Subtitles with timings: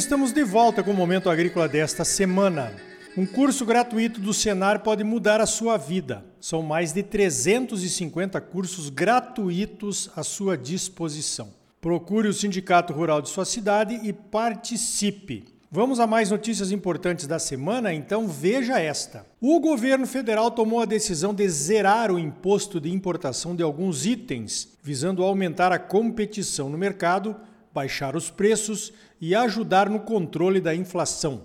[0.00, 2.72] estamos de volta com o Momento Agrícola desta semana.
[3.14, 6.24] Um curso gratuito do Senar pode mudar a sua vida.
[6.40, 11.50] São mais de 350 cursos gratuitos à sua disposição.
[11.82, 15.44] Procure o Sindicato Rural de sua cidade e participe.
[15.70, 17.92] Vamos a mais notícias importantes da semana?
[17.92, 19.26] Então veja esta.
[19.38, 24.66] O governo federal tomou a decisão de zerar o imposto de importação de alguns itens,
[24.82, 27.36] visando aumentar a competição no mercado,
[27.72, 31.42] baixar os preços e ajudar no controle da inflação.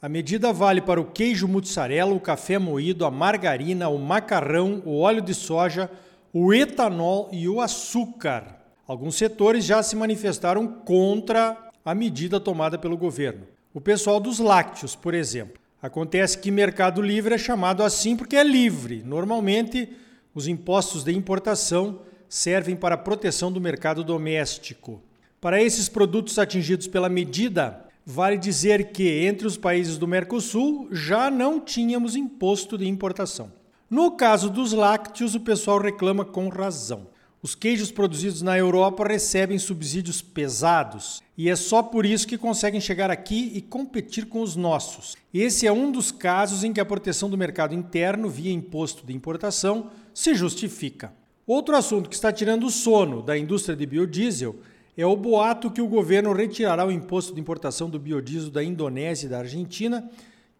[0.00, 4.98] A medida vale para o queijo mussarela, o café moído, a margarina, o macarrão, o
[5.00, 5.90] óleo de soja,
[6.32, 8.56] o etanol e o açúcar.
[8.86, 13.46] Alguns setores já se manifestaram contra a medida tomada pelo governo.
[13.72, 15.60] O pessoal dos lácteos, por exemplo.
[15.82, 19.02] Acontece que Mercado Livre é chamado assim porque é livre.
[19.04, 19.88] Normalmente,
[20.34, 25.02] os impostos de importação servem para a proteção do mercado doméstico.
[25.40, 31.28] Para esses produtos atingidos pela medida, Vale dizer que entre os países do Mercosul já
[31.28, 33.50] não tínhamos imposto de importação.
[33.90, 37.08] No caso dos lácteos, o pessoal reclama com razão.
[37.42, 42.80] Os queijos produzidos na Europa recebem subsídios pesados e é só por isso que conseguem
[42.80, 45.16] chegar aqui e competir com os nossos.
[45.34, 49.12] Esse é um dos casos em que a proteção do mercado interno via imposto de
[49.12, 51.12] importação se justifica.
[51.44, 54.54] Outro assunto que está tirando o sono da indústria de biodiesel
[54.96, 59.26] é o boato que o governo retirará o imposto de importação do biodiesel da Indonésia
[59.26, 60.08] e da Argentina,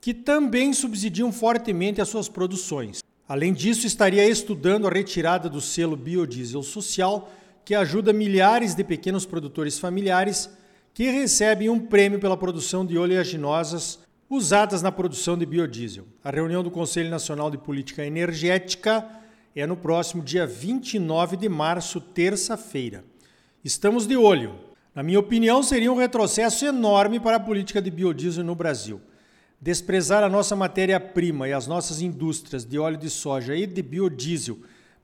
[0.01, 3.03] que também subsidiam fortemente as suas produções.
[3.27, 7.33] Além disso, estaria estudando a retirada do selo biodiesel social,
[7.64, 10.51] que ajuda milhares de pequenos produtores familiares
[10.95, 13.98] que recebem um prêmio pela produção de oleaginosas
[14.31, 16.05] usadas na produção de biodiesel.
[16.23, 19.05] A reunião do Conselho Nacional de Política Energética
[19.55, 23.05] é no próximo dia 29 de março, terça-feira.
[23.67, 24.55] Estamos de olho.
[24.95, 29.01] Na minha opinião, seria um retrocesso enorme para a política de biodiesel no Brasil.
[29.61, 34.57] Desprezar a nossa matéria-prima e as nossas indústrias de óleo de soja e de biodiesel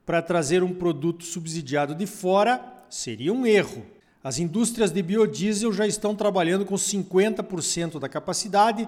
[0.05, 3.85] para trazer um produto subsidiado de fora seria um erro.
[4.23, 8.87] As indústrias de biodiesel já estão trabalhando com 50% da capacidade,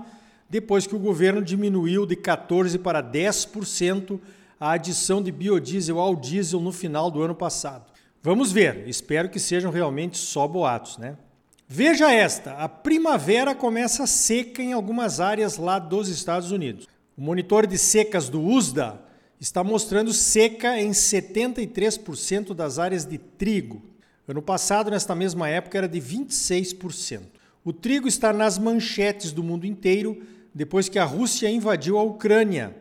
[0.49, 4.21] depois que o governo diminuiu de 14% para 10%
[4.57, 7.94] a adição de biodiesel ao diesel no final do ano passado.
[8.25, 11.15] Vamos ver, espero que sejam realmente só boatos, né?
[11.67, 16.87] Veja esta: a primavera começa seca em algumas áreas lá dos Estados Unidos.
[17.15, 18.99] O monitor de secas do USDA
[19.39, 23.83] está mostrando seca em 73% das áreas de trigo.
[24.27, 27.21] Ano passado, nesta mesma época, era de 26%.
[27.63, 30.19] O trigo está nas manchetes do mundo inteiro
[30.51, 32.75] depois que a Rússia invadiu a Ucrânia.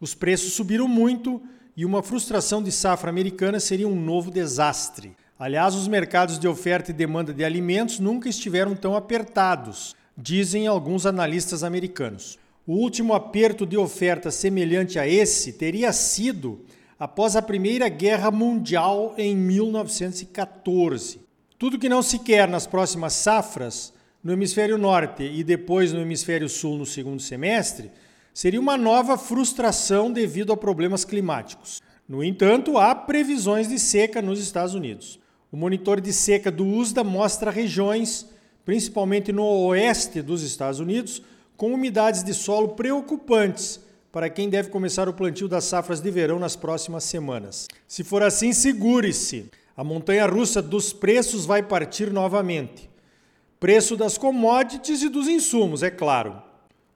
[0.00, 1.42] Os preços subiram muito
[1.76, 5.14] e uma frustração de safra americana seria um novo desastre.
[5.38, 11.04] Aliás, os mercados de oferta e demanda de alimentos nunca estiveram tão apertados, dizem alguns
[11.04, 12.38] analistas americanos.
[12.66, 16.64] O último aperto de oferta semelhante a esse teria sido
[16.98, 21.20] após a Primeira Guerra Mundial em 1914.
[21.58, 23.92] Tudo que não se quer nas próximas safras,
[24.24, 27.90] no hemisfério norte e depois no hemisfério sul no segundo semestre,
[28.36, 31.80] seria uma nova frustração devido a problemas climáticos.
[32.06, 35.18] No entanto, há previsões de seca nos Estados Unidos.
[35.50, 38.26] O monitor de seca do USDA mostra regiões,
[38.62, 41.22] principalmente no oeste dos Estados Unidos,
[41.56, 43.80] com umidades de solo preocupantes
[44.12, 47.66] para quem deve começar o plantio das safras de verão nas próximas semanas.
[47.88, 49.50] Se for assim, segure-se.
[49.74, 52.90] A montanha russa dos preços vai partir novamente.
[53.58, 56.44] Preço das commodities e dos insumos, é claro.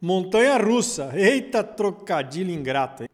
[0.01, 1.13] Montanha russa.
[1.15, 3.05] Eita trocadilho ingrato.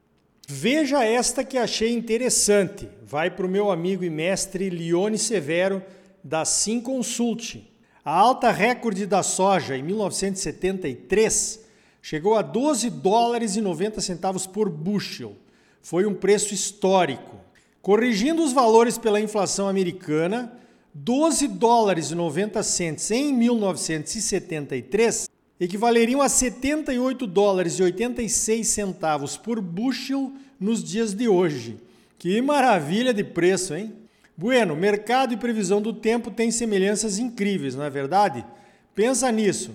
[0.47, 2.89] Veja esta que achei interessante.
[3.05, 5.83] Vai para o meu amigo e mestre Lione Severo,
[6.23, 7.69] da Sim Consult.
[8.05, 11.67] A alta recorde da soja em 1973
[12.01, 15.35] chegou a 12 dólares e 90 centavos por bushel.
[15.83, 17.41] Foi um preço histórico.
[17.83, 20.57] Corrigindo os valores pela inflação americana,
[20.95, 25.29] 12 dólares e 90 centes em 1973
[25.61, 31.79] equivaleriam a 78 dólares e 86 centavos por bushel nos dias de hoje.
[32.19, 33.93] Que maravilha de preço, hein?
[34.37, 38.45] Bueno, mercado e previsão do tempo têm semelhanças incríveis, não é verdade?
[38.95, 39.71] Pensa nisso.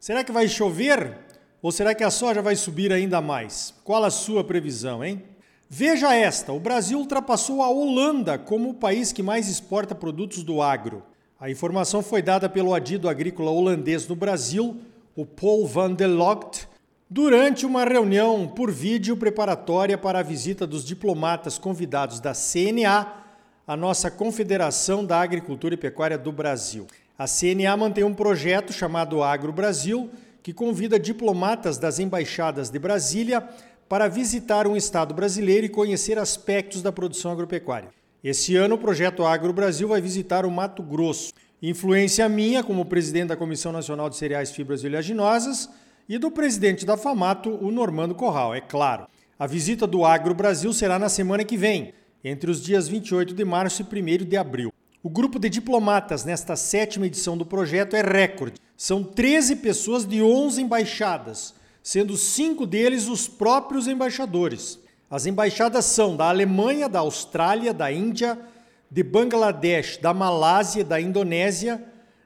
[0.00, 1.18] Será que vai chover?
[1.60, 3.74] Ou será que a soja vai subir ainda mais?
[3.84, 5.22] Qual a sua previsão, hein?
[5.68, 10.62] Veja esta: o Brasil ultrapassou a Holanda como o país que mais exporta produtos do
[10.62, 11.02] agro.
[11.38, 14.78] A informação foi dada pelo adido agrícola holandês no Brasil,
[15.16, 16.68] o Paul van der Logt,
[17.08, 23.24] durante uma reunião por vídeo preparatória para a visita dos diplomatas convidados da CNA,
[23.66, 26.86] a nossa Confederação da Agricultura e Pecuária do Brasil.
[27.18, 30.10] A CNA mantém um projeto chamado Agro Brasil,
[30.42, 33.48] que convida diplomatas das embaixadas de Brasília
[33.88, 37.88] para visitar um estado brasileiro e conhecer aspectos da produção agropecuária.
[38.22, 41.32] Esse ano, o projeto Agro Brasil vai visitar o Mato Grosso.
[41.62, 45.70] Influência minha, como presidente da Comissão Nacional de Cereais, Fibras e Oleaginosas,
[46.06, 49.06] e do presidente da FAMATO, o Normando Corral, é claro.
[49.38, 53.44] A visita do Agro Brasil será na semana que vem, entre os dias 28 de
[53.44, 54.70] março e 1 de abril.
[55.02, 58.60] O grupo de diplomatas nesta sétima edição do projeto é recorde.
[58.76, 64.78] São 13 pessoas de 11 embaixadas, sendo cinco deles os próprios embaixadores.
[65.10, 68.38] As embaixadas são da Alemanha, da Austrália, da Índia,
[68.90, 71.82] de Bangladesh, da Malásia, da Indonésia,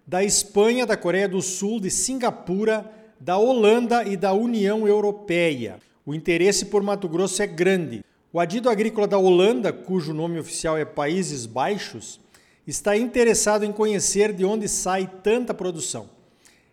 [0.07, 5.79] da Espanha, da Coreia do Sul, de Singapura, da Holanda e da União Europeia.
[6.05, 8.05] O interesse por Mato Grosso é grande.
[8.33, 12.21] O adido agrícola da Holanda, cujo nome oficial é Países Baixos,
[12.67, 16.09] está interessado em conhecer de onde sai tanta produção.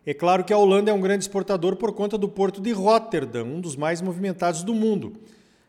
[0.06, 3.44] É claro que a Holanda é um grande exportador por conta do porto de Rotterdam,
[3.44, 5.14] um dos mais movimentados do mundo.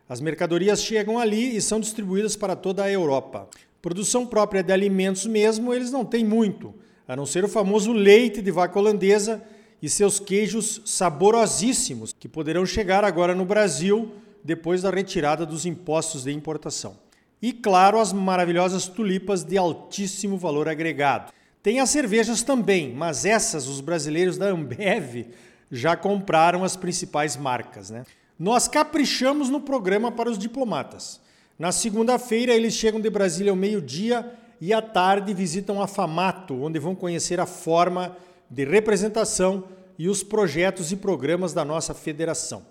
[0.09, 3.49] As mercadorias chegam ali e são distribuídas para toda a Europa.
[3.81, 6.75] Produção própria de alimentos mesmo, eles não têm muito,
[7.07, 9.43] a não ser o famoso leite de vaca holandesa
[9.81, 16.25] e seus queijos saborosíssimos, que poderão chegar agora no Brasil depois da retirada dos impostos
[16.25, 16.97] de importação.
[17.41, 21.33] E, claro, as maravilhosas tulipas de altíssimo valor agregado.
[21.63, 25.27] Tem as cervejas também, mas essas os brasileiros da Ambev
[25.71, 27.91] já compraram as principais marcas.
[27.91, 28.05] Né?
[28.39, 31.21] Nós caprichamos no programa para os diplomatas.
[31.59, 36.79] Na segunda-feira, eles chegam de Brasília ao meio-dia e à tarde visitam a FAMATO, onde
[36.79, 38.17] vão conhecer a forma
[38.49, 39.65] de representação
[39.99, 42.63] e os projetos e programas da nossa federação.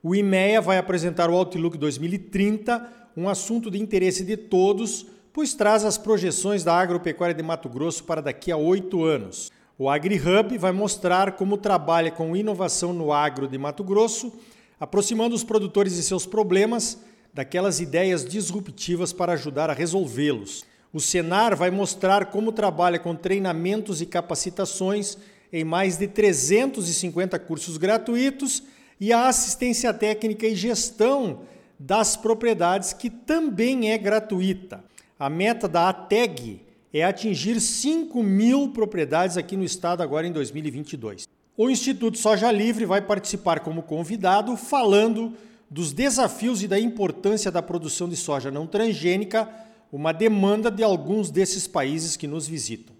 [0.00, 5.84] O IMEA vai apresentar o Outlook 2030, um assunto de interesse de todos, pois traz
[5.84, 9.50] as projeções da agropecuária de Mato Grosso para daqui a oito anos.
[9.76, 14.32] O AgriHub vai mostrar como trabalha com inovação no agro de Mato Grosso,
[14.78, 17.00] aproximando os produtores e seus problemas
[17.36, 20.64] daquelas ideias disruptivas para ajudar a resolvê-los.
[20.90, 25.18] O Senar vai mostrar como trabalha com treinamentos e capacitações
[25.52, 28.62] em mais de 350 cursos gratuitos
[28.98, 31.40] e a assistência técnica e gestão
[31.78, 34.82] das propriedades, que também é gratuita.
[35.18, 41.28] A meta da ATEG é atingir 5 mil propriedades aqui no estado agora em 2022.
[41.54, 45.34] O Instituto Soja Livre vai participar como convidado, falando
[45.70, 49.48] dos desafios e da importância da produção de soja não transgênica,
[49.92, 52.94] uma demanda de alguns desses países que nos visitam.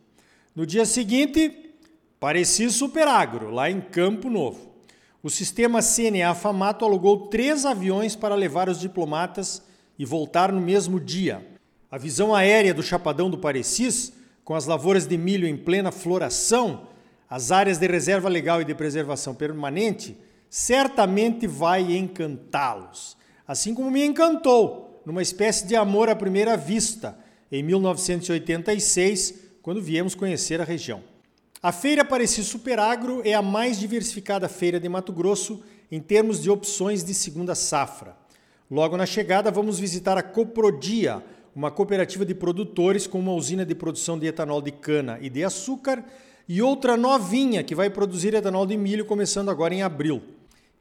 [0.54, 1.74] No dia seguinte,
[2.18, 4.74] Pareci Superagro, lá em Campo Novo.
[5.22, 9.62] O sistema CNA Famato alugou três aviões para levar os diplomatas
[9.98, 11.46] e voltar no mesmo dia.
[11.90, 14.12] A visão aérea do Chapadão do Parecis,
[14.44, 16.88] com as lavouras de milho em plena floração,
[17.28, 20.16] as áreas de reserva legal e de preservação permanente,
[20.48, 23.16] certamente vai encantá-los.
[23.46, 27.16] Assim como me encantou, numa espécie de amor à primeira vista,
[27.50, 31.02] em 1986, quando viemos conhecer a região.
[31.62, 36.50] A Feira Pareci Superagro é a mais diversificada feira de Mato Grosso em termos de
[36.50, 38.16] opções de segunda safra.
[38.70, 41.22] Logo na chegada, vamos visitar a Coprodia,
[41.54, 45.42] uma cooperativa de produtores com uma usina de produção de etanol de cana e de
[45.42, 46.04] açúcar,
[46.49, 50.23] e outra novinha que vai produzir etanol de milho começando agora em abril.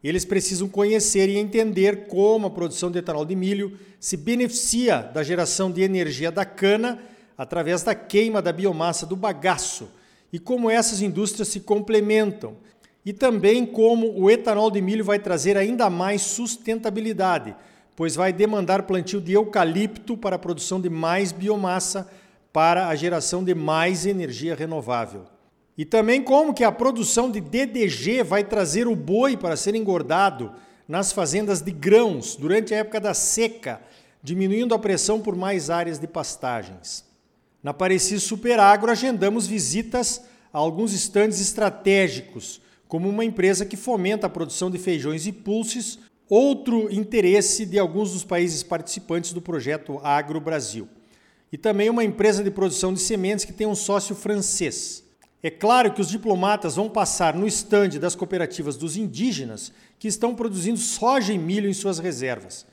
[0.07, 5.23] Eles precisam conhecer e entender como a produção de etanol de milho se beneficia da
[5.23, 6.99] geração de energia da cana
[7.35, 9.89] através da queima da biomassa do bagaço
[10.31, 12.55] e como essas indústrias se complementam,
[13.03, 17.55] e também como o etanol de milho vai trazer ainda mais sustentabilidade,
[17.95, 22.07] pois vai demandar plantio de eucalipto para a produção de mais biomassa
[22.53, 25.34] para a geração de mais energia renovável.
[25.77, 30.53] E também como que a produção de DDG vai trazer o boi para ser engordado
[30.87, 33.81] nas fazendas de grãos durante a época da seca,
[34.23, 37.03] diminuindo a pressão por mais áreas de pastagens.
[37.61, 40.21] Na Pareci Superagro, agendamos visitas
[40.53, 45.99] a alguns estandes estratégicos, como uma empresa que fomenta a produção de feijões e pulses,
[46.29, 50.87] outro interesse de alguns dos países participantes do projeto Agro Brasil.
[51.51, 55.04] E também uma empresa de produção de sementes que tem um sócio francês.
[55.45, 60.33] É claro que os diplomatas vão passar no estande das cooperativas dos indígenas que estão
[60.33, 62.65] produzindo soja e milho em suas reservas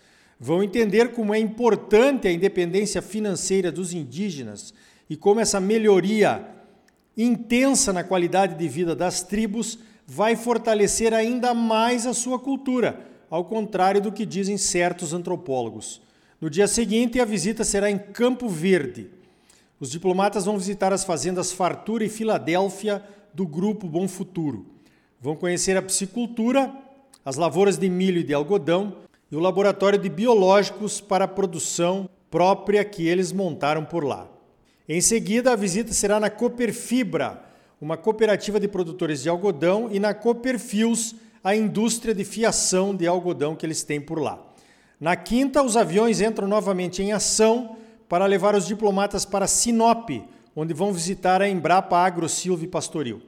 [0.43, 4.75] vão entender como é importante a independência financeira dos indígenas
[5.09, 6.45] e como essa melhoria
[7.17, 13.45] intensa na qualidade de vida das tribos vai fortalecer ainda mais a sua cultura, ao
[13.45, 16.03] contrário do que dizem certos antropólogos.
[16.41, 19.11] No dia seguinte, a visita será em Campo Verde.
[19.83, 23.03] Os diplomatas vão visitar as fazendas Fartura e Filadélfia
[23.35, 24.65] do Grupo Bom Futuro.
[25.21, 26.73] Vão conhecer a piscicultura,
[27.25, 28.99] as lavouras de milho e de algodão
[29.29, 34.29] e o laboratório de biológicos para a produção própria que eles montaram por lá.
[34.89, 37.43] Em seguida, a visita será na Cooperfibra,
[37.81, 43.57] uma cooperativa de produtores de algodão, e na Cooperfios, a indústria de fiação de algodão
[43.57, 44.41] que eles têm por lá.
[45.01, 47.82] Na quinta, os aviões entram novamente em ação
[48.13, 50.11] para levar os diplomatas para Sinop,
[50.55, 53.23] onde vão visitar a Embrapa Agro Silvio Pastoril.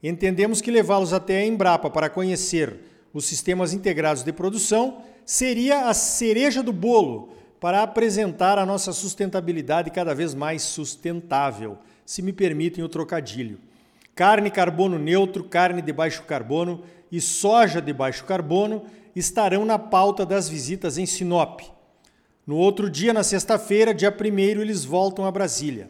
[0.00, 2.72] Entendemos que levá-los até a Embrapa para conhecer
[3.12, 9.90] os sistemas integrados de produção seria a cereja do bolo para apresentar a nossa sustentabilidade
[9.90, 11.76] cada vez mais sustentável,
[12.06, 13.58] se me permitem o trocadilho.
[14.14, 18.84] Carne carbono neutro, carne de baixo carbono e soja de baixo carbono
[19.16, 21.81] estarão na pauta das visitas em Sinop.
[22.44, 25.88] No outro dia, na sexta-feira, dia 1 eles voltam a Brasília.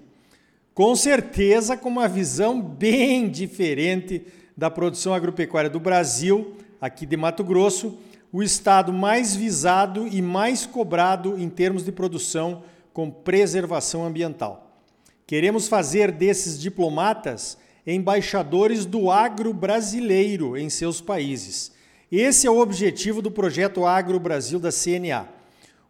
[0.74, 7.42] Com certeza com uma visão bem diferente da produção agropecuária do Brasil, aqui de Mato
[7.42, 7.98] Grosso,
[8.30, 14.78] o estado mais visado e mais cobrado em termos de produção com preservação ambiental.
[15.26, 17.56] Queremos fazer desses diplomatas
[17.86, 21.72] embaixadores do agro brasileiro em seus países.
[22.10, 25.40] Esse é o objetivo do projeto Agro Brasil da CNA.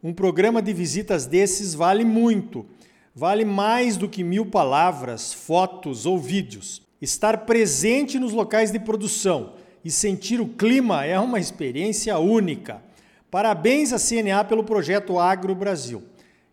[0.05, 2.67] Um programa de visitas desses vale muito,
[3.15, 6.83] vale mais do que mil palavras, fotos ou vídeos.
[7.01, 9.53] Estar presente nos locais de produção
[9.85, 12.83] e sentir o clima é uma experiência única.
[13.31, 16.03] Parabéns à CNA pelo projeto Agro Brasil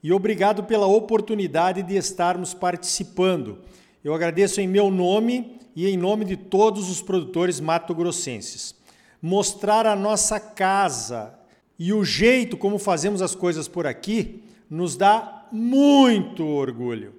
[0.03, 3.57] e obrigado pela oportunidade de estarmos participando.
[4.03, 8.75] Eu agradeço em meu nome e em nome de todos os produtores mato-grossenses.
[9.19, 11.38] Mostrar a nossa casa
[11.79, 17.15] e o jeito como fazemos as coisas por aqui nos dá muito orgulho.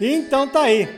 [0.00, 0.88] Então tá aí.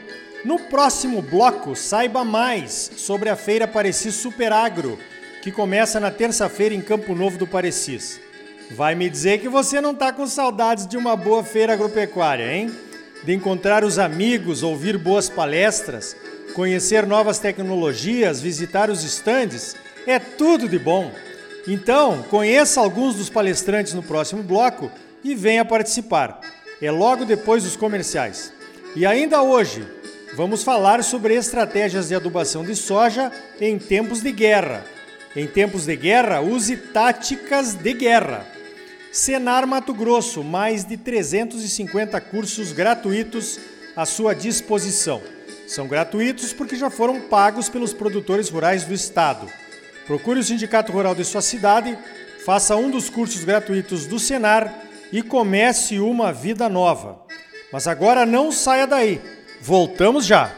[0.44, 4.98] No próximo bloco, saiba mais sobre a Feira Parecis Superagro,
[5.42, 8.20] que começa na terça-feira em Campo Novo do Parecis.
[8.70, 12.70] Vai me dizer que você não tá com saudades de uma boa feira agropecuária, hein?
[13.26, 16.16] De encontrar os amigos, ouvir boas palestras
[16.56, 21.12] conhecer novas tecnologias, visitar os estandes, é tudo de bom.
[21.68, 24.90] Então, conheça alguns dos palestrantes no próximo bloco
[25.22, 26.40] e venha participar.
[26.80, 28.54] É logo depois dos comerciais.
[28.94, 29.86] E ainda hoje,
[30.34, 33.30] vamos falar sobre estratégias de adubação de soja
[33.60, 34.82] em tempos de guerra.
[35.36, 38.46] Em tempos de guerra, use táticas de guerra.
[39.12, 43.58] Senar Mato Grosso, mais de 350 cursos gratuitos
[43.96, 45.22] à sua disposição.
[45.66, 49.48] São gratuitos porque já foram pagos pelos produtores rurais do estado.
[50.06, 51.98] Procure o sindicato rural de sua cidade,
[52.44, 54.72] faça um dos cursos gratuitos do Senar
[55.10, 57.20] e comece uma vida nova.
[57.72, 59.20] Mas agora não saia daí.
[59.60, 60.54] Voltamos já.